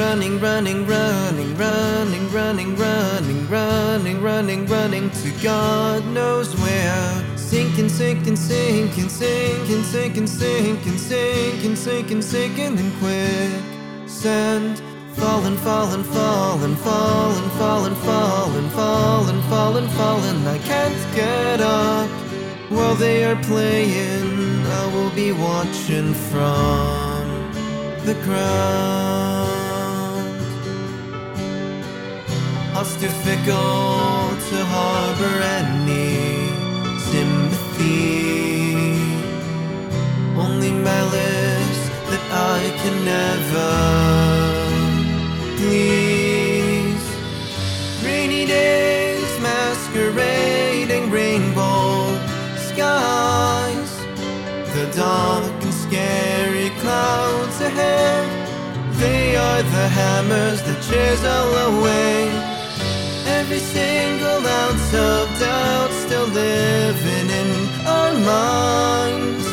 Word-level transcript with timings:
running, 0.00 0.40
running, 0.40 0.86
running, 0.86 1.54
running, 1.58 2.32
running, 2.32 2.74
running, 2.74 3.46
running, 3.48 4.22
running, 4.22 4.66
running 4.66 5.10
to 5.10 5.30
God 5.42 6.06
knows 6.06 6.56
where. 6.56 7.36
Sinking, 7.36 7.90
sinking, 7.90 8.36
sinking, 8.36 9.10
sinking, 9.10 9.82
sinking, 9.82 10.26
sinking, 10.26 10.96
sinking, 10.96 11.76
sinking, 11.76 12.22
sinking 12.22 12.78
in 12.78 12.90
quicksand. 12.98 14.80
Falling, 15.16 15.58
falling, 15.58 16.04
falling, 16.04 16.76
falling, 16.76 17.50
falling, 17.60 17.96
falling, 17.96 18.70
falling, 18.70 19.42
falling, 19.52 19.88
falling. 19.98 20.46
I 20.46 20.58
can't 20.70 21.14
get 21.14 21.60
up 21.60 22.08
while 22.70 22.94
they 22.94 23.24
are 23.24 23.40
playing. 23.42 24.64
I 24.66 24.86
will 24.94 25.10
be 25.10 25.32
watching 25.32 26.14
from 26.14 27.52
the 28.06 28.14
ground. 28.24 29.59
Heart's 32.80 32.96
too 32.96 33.08
fickle 33.08 34.30
to 34.48 34.58
harbor 34.72 35.36
any 35.58 36.48
sympathy. 37.12 38.96
Only 40.44 40.72
malice 40.72 41.82
that 42.08 42.24
I 42.32 42.58
can 42.80 42.96
never 43.04 43.72
please. 45.58 47.04
Rainy 48.02 48.46
days 48.46 49.30
masquerading 49.40 51.10
rainbow 51.10 52.16
skies. 52.68 53.92
The 54.74 54.86
dark 54.96 55.62
and 55.66 55.74
scary 55.84 56.70
clouds 56.80 57.60
ahead. 57.60 58.26
They 58.94 59.36
are 59.36 59.62
the 59.62 59.86
hammers 59.98 60.62
that 60.62 60.80
chisel. 60.88 61.49
Every 63.52 63.66
single 63.66 64.46
ounce 64.46 64.94
of 64.94 65.40
doubt 65.40 65.90
still 65.90 66.28
living 66.28 67.30
in 67.40 67.50
our 67.84 68.12
minds. 68.14 69.44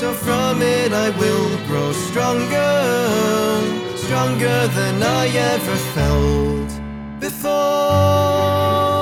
So 0.00 0.14
from 0.14 0.62
it 0.62 0.90
I 0.94 1.10
will 1.10 1.66
grow 1.66 1.92
stronger, 1.92 2.80
stronger 3.94 4.68
than 4.68 5.02
I 5.02 5.26
ever 5.52 5.76
felt 5.94 6.80
before. 7.20 8.95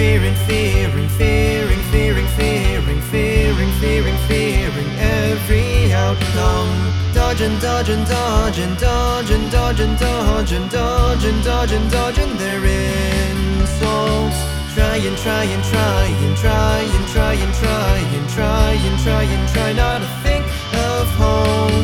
Fearing, 0.00 0.34
fearing, 0.48 1.08
fearing, 1.10 1.78
fearing, 1.92 2.26
fearing, 2.28 3.00
fearing, 3.12 3.70
fearing, 3.72 4.16
fearing, 4.28 4.90
every 4.98 5.92
outcome. 5.92 6.72
Dodging, 7.12 7.58
dodging, 7.58 8.02
dodging, 8.04 8.74
dodging, 8.76 9.50
dodging, 9.50 9.96
dodging, 9.96 10.68
dodging, 10.68 11.40
dodging, 11.42 11.88
dodging 11.90 12.34
their 12.38 12.64
insults. 12.64 14.38
Trying, 14.72 15.16
trying, 15.16 15.62
trying, 15.68 16.34
trying, 16.34 17.06
trying, 17.12 17.52
trying, 17.60 18.26
trying, 18.28 18.98
trying, 19.04 19.46
try 19.52 19.72
not 19.74 20.00
to 20.00 20.08
think 20.24 20.46
of 20.72 21.08
home. 21.20 21.79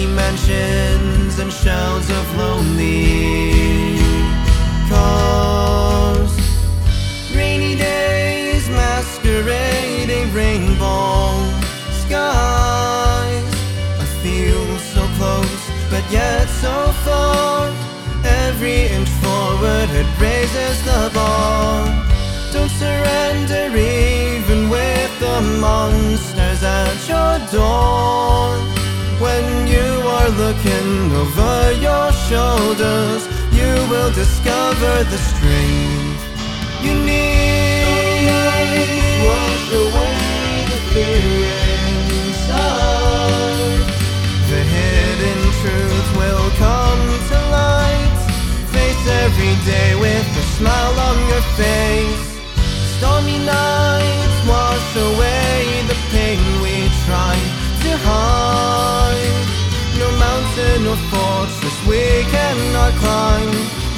Empty 0.00 0.14
mansions 0.14 1.38
and 1.40 1.52
shouts 1.52 2.08
of 2.08 2.36
lonely 2.38 3.98
cars. 4.88 6.32
Rainy 7.36 7.76
days 7.76 8.66
masquerading 8.70 10.32
rainbow 10.32 11.36
skies. 12.00 13.44
I 14.00 14.06
feel 14.22 14.64
so 14.78 15.02
close, 15.18 15.70
but 15.90 16.10
yet 16.10 16.48
so 16.48 16.92
far. 17.04 17.70
Every 18.24 18.86
inch 18.96 19.08
forward 19.20 19.90
it 19.90 20.06
raises 20.18 20.82
the 20.84 21.10
bar. 21.12 21.29
Looking 30.40 31.12
over 31.22 31.72
your 31.86 32.08
shoulders, 32.28 33.22
you 33.52 33.72
will 33.92 34.10
discover 34.22 34.92
the 35.12 35.20
strength 35.30 36.22
you 36.84 36.94
need. 36.94 38.24
Wash 39.28 39.66
away 39.84 40.64
the 40.72 40.80
fear 40.92 41.60
inside. 42.20 43.84
The 44.50 44.60
hidden 44.74 45.40
truth 45.60 46.08
will 46.20 46.48
come 46.64 47.04
to 47.30 47.38
light. 47.58 48.18
Face 48.74 49.04
every 49.24 49.54
day 49.72 49.90
with 50.04 50.26
a 50.42 50.44
smile 50.56 50.96
on 51.08 51.18
your 51.32 51.44
face. 51.60 52.26
Stormy 52.96 53.38
nights 53.44 54.38
wash 54.52 54.90
away 55.08 55.84
the 55.90 55.98
pain 56.12 56.40
we 56.64 56.74
try 57.04 57.36
to 57.82 57.90
hide. 58.08 58.39
No 60.90 60.96
fortress 60.96 61.86
we 61.86 62.02
cannot 62.32 62.92
climb. 62.94 63.52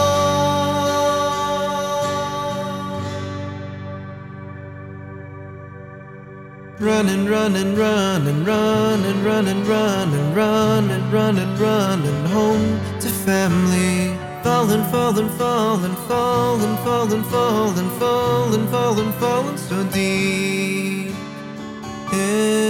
Running, 6.79 7.27
running, 7.27 7.75
running, 7.75 8.45
running, 8.45 9.25
running, 9.25 9.65
running, 9.65 10.33
running, 10.33 11.11
running, 11.11 11.57
running 11.59 12.27
home 12.27 12.79
to 13.01 13.09
family. 13.27 14.17
Falling, 14.45 14.85
falling, 14.85 15.31
falling, 15.31 15.97
falling, 16.07 16.77
falling, 16.85 17.25
falling, 17.25 17.91
falling, 17.99 18.69
falling, 18.69 19.13
falling 19.15 19.57
so 19.57 19.83
deep 19.91 21.00
you 22.31 22.70